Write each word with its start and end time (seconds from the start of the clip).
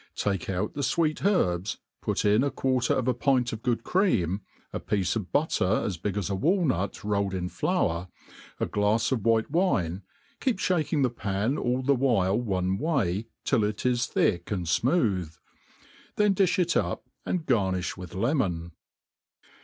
Take 0.15 0.47
one 0.47 0.71
the 0.73 0.81
fweet 0.81 1.17
iNrrbi, 1.17 1.77
t^ot 2.03 2.25
iri 2.25 2.41
a 2.41 2.49
quarter 2.49 2.95
df 3.03 3.07
a 3.07 3.13
pint 3.13 3.53
of 3.53 3.61
gdod 3.61 3.83
eream, 3.83 4.39
a 4.73 4.79
piece 4.79 5.15
of 5.15 5.31
bat 5.31 5.51
ter 5.51 5.83
as 5.85 5.97
big 5.97 6.17
as 6.17 6.31
ai 6.31 6.37
walftut 6.37 7.03
rolled 7.03 7.35
in 7.35 7.47
fldur, 7.49 8.07
a 8.59 8.65
glafs 8.65 9.11
of 9.11 9.19
wtiite 9.19 9.51
wine, 9.51 10.01
keep 10.39 10.57
fhaking 10.57 11.03
the 11.03 11.11
pan 11.11 11.55
all 11.55 11.83
the 11.83 11.93
while 11.93 12.35
one 12.41 12.79
way^ 12.79 13.27
till 13.43 13.63
it 13.63 13.85
is 13.85 14.07
tbiek 14.07 14.51
and 14.51 14.65
fmooth; 14.65 15.37
then 16.15 16.33
difix 16.33 16.57
it 16.57 16.75
up, 16.75 17.05
and 17.23 17.45
garni(h 17.45 17.95
with 17.95 18.15
lemon. 18.15 18.71